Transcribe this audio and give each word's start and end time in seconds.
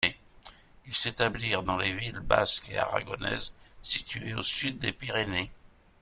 Ils 0.87 0.95
s’établirent 0.95 1.61
dans 1.61 1.77
les 1.77 1.91
villes 1.91 2.21
basques 2.21 2.71
et 2.71 2.77
aragonaises 2.79 3.53
situées 3.83 4.33
au 4.33 4.41
sud 4.41 4.77
des 4.77 4.93
Pyrénées. 4.93 5.51